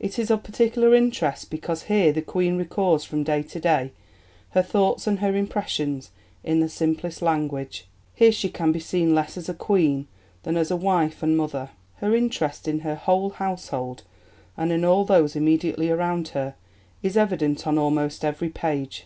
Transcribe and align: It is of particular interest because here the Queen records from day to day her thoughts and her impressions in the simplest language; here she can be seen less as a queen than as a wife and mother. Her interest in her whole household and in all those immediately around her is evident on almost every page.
It 0.00 0.18
is 0.18 0.32
of 0.32 0.42
particular 0.42 0.96
interest 0.96 1.48
because 1.48 1.84
here 1.84 2.12
the 2.12 2.20
Queen 2.20 2.56
records 2.58 3.04
from 3.04 3.22
day 3.22 3.44
to 3.44 3.60
day 3.60 3.92
her 4.50 4.62
thoughts 4.64 5.06
and 5.06 5.20
her 5.20 5.36
impressions 5.36 6.10
in 6.42 6.58
the 6.58 6.68
simplest 6.68 7.22
language; 7.22 7.86
here 8.12 8.32
she 8.32 8.48
can 8.48 8.72
be 8.72 8.80
seen 8.80 9.14
less 9.14 9.36
as 9.36 9.48
a 9.48 9.54
queen 9.54 10.08
than 10.42 10.56
as 10.56 10.72
a 10.72 10.76
wife 10.76 11.22
and 11.22 11.36
mother. 11.36 11.70
Her 11.98 12.16
interest 12.16 12.66
in 12.66 12.80
her 12.80 12.96
whole 12.96 13.30
household 13.30 14.02
and 14.56 14.72
in 14.72 14.84
all 14.84 15.04
those 15.04 15.36
immediately 15.36 15.88
around 15.88 16.26
her 16.30 16.56
is 17.00 17.16
evident 17.16 17.64
on 17.64 17.78
almost 17.78 18.24
every 18.24 18.48
page. 18.48 19.04